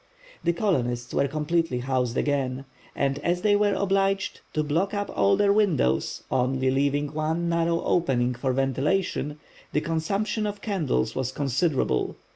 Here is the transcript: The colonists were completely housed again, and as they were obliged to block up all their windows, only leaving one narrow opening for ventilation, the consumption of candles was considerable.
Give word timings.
The 0.43 0.51
colonists 0.53 1.13
were 1.13 1.27
completely 1.27 1.77
housed 1.81 2.17
again, 2.17 2.65
and 2.95 3.19
as 3.19 3.43
they 3.43 3.55
were 3.55 3.75
obliged 3.75 4.41
to 4.53 4.63
block 4.63 4.95
up 4.95 5.11
all 5.15 5.35
their 5.37 5.53
windows, 5.53 6.23
only 6.31 6.71
leaving 6.71 7.13
one 7.13 7.47
narrow 7.47 7.83
opening 7.83 8.33
for 8.33 8.51
ventilation, 8.51 9.37
the 9.73 9.81
consumption 9.81 10.47
of 10.47 10.59
candles 10.59 11.13
was 11.15 11.31
considerable. 11.31 12.15